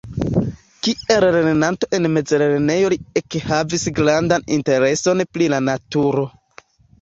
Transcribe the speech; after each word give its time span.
Kiel 0.85 1.25
lernanto 1.35 1.89
en 1.97 2.07
mezlernejo 2.13 2.89
li 2.93 2.97
ekhavis 3.21 3.85
grandan 4.01 4.47
intereson 4.57 5.23
pri 5.37 5.51
la 5.57 5.61
naturo. 5.69 6.27